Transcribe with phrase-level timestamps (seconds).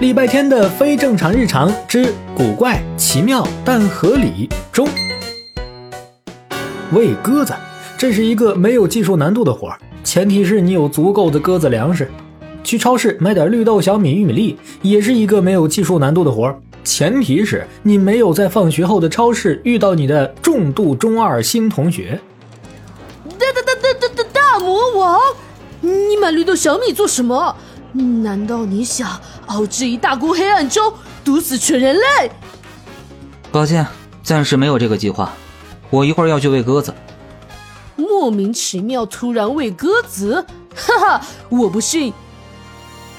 [0.00, 4.88] 礼拜天的非正常日常之古怪、奇妙但合理中，
[6.92, 7.52] 喂鸽子，
[7.98, 12.10] 这是一个没有技术难度的活儿，前提是你有足够的鸽子粮食。
[12.64, 22.18] 去超市买点绿豆、小米、玉米粒，也是一个没有技术难度的活儿，前提是你没有在放学后的超市遇到你的重度中二新同学。
[23.38, 25.20] 大大大大大大大魔王，
[25.82, 27.54] 你买绿豆小米做什么？
[27.92, 29.20] 难道你想
[29.50, 30.92] 熬制一大锅黑暗粥，
[31.24, 32.30] 毒死全人类？
[33.50, 33.84] 抱歉，
[34.22, 35.32] 暂时没有这个计划。
[35.90, 36.94] 我一会儿要去喂鸽子。
[37.96, 42.12] 莫名其妙，突然喂鸽子，哈哈，我不信。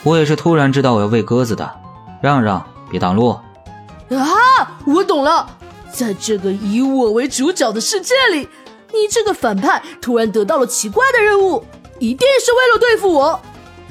[0.03, 1.69] 我也是突然知道我要喂鸽子的。
[2.21, 3.29] 让让，别挡路。
[4.09, 5.45] 啊，我懂了，
[5.91, 8.47] 在这个以我为主角的世界里，
[8.93, 11.65] 你这个反派突然得到了奇怪的任务，
[11.99, 13.39] 一定是为了对付我。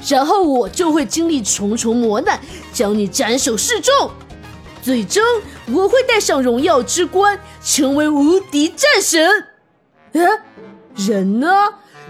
[0.07, 2.39] 然后我就会经历重重磨难，
[2.73, 4.11] 将你斩首示众。
[4.81, 5.23] 最终，
[5.71, 9.29] 我会戴上荣耀之冠，成为无敌战神。
[10.13, 10.43] 啊，
[10.95, 11.47] 人呢？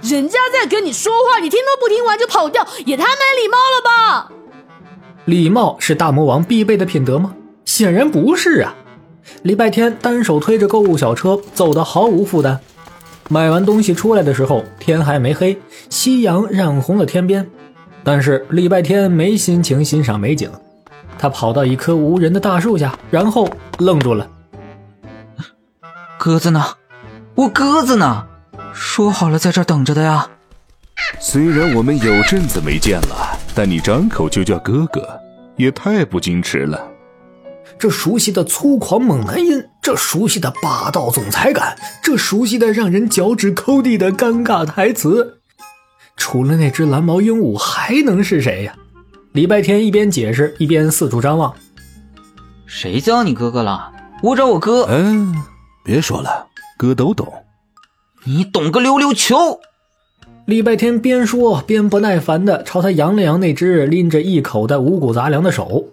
[0.01, 4.31] 人家在跟你说话，你听都不听完就跑掉，也太没礼貌了吧！
[5.25, 7.35] 礼貌是大魔王必备的品德吗？
[7.65, 8.75] 显然不是啊。
[9.43, 12.59] 礼拜天单手推着购物小车，走得毫无负担。
[13.29, 17.47] 买完东西出来的时候，天还没黑，夕阳染红了天边。
[18.03, 20.49] 但是礼拜天没心情欣赏美景，
[21.17, 24.27] 他跑到一棵无人的大树下，然后愣住了。
[26.17, 26.63] 鸽子呢？
[27.35, 28.25] 我鸽子呢？
[28.73, 30.27] 说好了在这儿等着的呀。
[31.19, 35.19] 虽然我们有阵子没见了，但你张口就叫哥哥，
[35.55, 36.87] 也太不矜持了。
[37.77, 45.40] 这熟悉的粗狂猛男音，这熟悉的霸道总裁感，这熟悉的让人脚趾抠地的尴尬台词。
[46.21, 48.75] 除了那只蓝毛鹦鹉，还能是谁呀？
[49.31, 51.51] 礼拜天一边解释一边四处张望。
[52.67, 53.91] 谁叫你哥哥了？
[54.21, 54.83] 我找我哥。
[54.83, 55.33] 嗯，
[55.83, 56.45] 别说了，
[56.77, 57.27] 哥都懂。
[58.25, 59.61] 你懂个溜溜球！
[60.45, 65.85] 礼拜天边说边不耐烦的朝他扬了扬那只拎着一口袋五谷杂粮的手。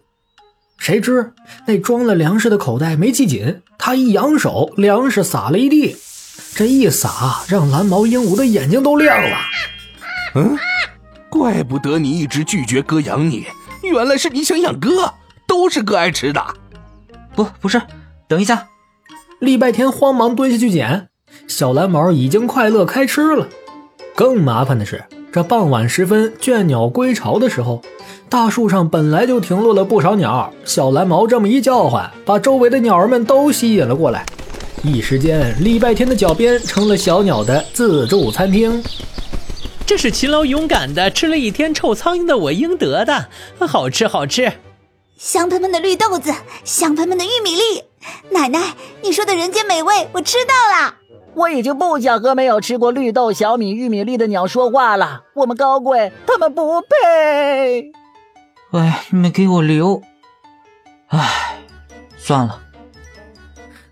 [0.77, 1.33] 谁知
[1.67, 5.97] 那装了粮食的口袋没系紧，他一扬手，粮食撒了一地。
[6.55, 9.39] 这一撒，让蓝毛鹦鹉的眼睛都亮了。
[10.39, 10.57] 嗯，
[11.29, 13.47] 怪不得你一直拒绝哥养你，
[13.83, 15.13] 原来是你想养哥，
[15.49, 16.41] 都是哥爱吃的。
[17.35, 17.83] 不，不是，
[18.29, 18.69] 等一下。
[19.41, 21.09] 礼拜天慌忙蹲下去捡，
[21.49, 23.49] 小蓝毛已经快乐开吃了。
[24.15, 27.83] 更麻烦的是，这傍晚时分，倦鸟归巢的时候，
[28.29, 30.53] 大树上本来就停落了不少鸟。
[30.65, 34.25] 小蓝毛这么一叫唤，把周围的鸟儿们都吸引了过来。
[34.85, 38.81] 一时间，礼拜天的脚边成了小鸟的自助餐厅。
[39.89, 43.31] 这是勤劳勇敢的吃了一天臭苍蝇的我应得的，
[43.67, 44.53] 好吃好吃。
[45.17, 46.31] 香喷喷的绿豆子，
[46.63, 47.83] 香喷喷的玉米粒，
[48.29, 50.53] 奶奶，你说的人间美味，我吃到
[50.85, 50.95] 了。
[51.33, 55.23] 我已经不想和没有吃过绿豆、小米、玉米粒的鸟说话了。
[55.33, 57.91] 我们高贵，他们不配。
[58.73, 60.03] 哎，你们给我留。
[61.07, 61.63] 哎，
[62.19, 62.61] 算了。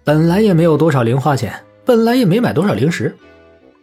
[0.04, 3.16] 本来也没有多少零花钱，本来也没买多少零食。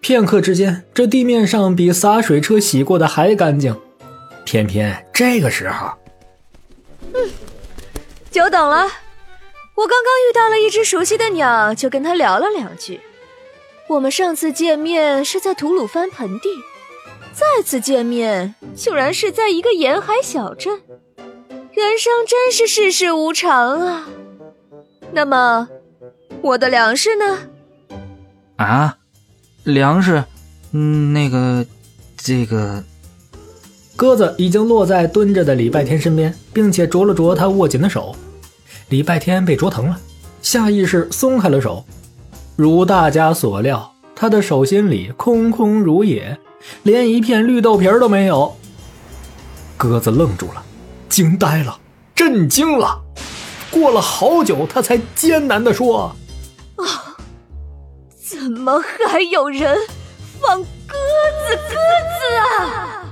[0.04, 3.80] 片刻之间，这地面上比洒水车洗过的还干净。
[4.44, 5.94] 偏偏这个时候，
[7.14, 7.30] 嗯，
[8.30, 8.80] 久等了。
[9.76, 13.00] 我刚刚遇到了一只熟悉的鸟，就跟他聊了两句。
[13.88, 16.50] 我们上次见面是在吐鲁番盆地，
[17.32, 20.82] 再次见面竟然是在一个沿海小镇。
[21.72, 24.10] 人生真是世事无常啊。
[25.14, 25.70] 那么，
[26.42, 27.40] 我的粮食呢？
[28.58, 28.98] 啊？
[29.64, 30.24] 粮食，
[30.72, 31.66] 嗯，那个，
[32.18, 32.84] 这个，
[33.96, 38.14] 鸽子已经落在蹲着的礼拜天身边，并且啄了啄他握紧的手。
[38.90, 39.98] 礼拜天被啄疼了，
[40.42, 41.86] 下意识松开了手。
[42.58, 46.38] 如大家所料，他的手心里空空如也，
[46.84, 48.54] 连一片绿豆皮都没有。
[49.78, 50.62] 鸽子愣住了，
[51.08, 51.80] 惊呆了，
[52.14, 53.02] 震惊了。
[53.72, 56.14] 过了好久，他才艰难地说：“。”
[58.44, 59.78] 怎么还有人
[60.42, 60.98] 放鸽
[61.48, 61.56] 子？
[61.56, 63.03] 鸽子啊！